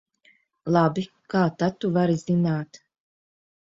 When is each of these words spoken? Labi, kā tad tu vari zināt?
Labi, 0.77 1.05
kā 1.35 1.43
tad 1.61 1.79
tu 1.81 1.95
vari 2.01 2.19
zināt? 2.27 2.85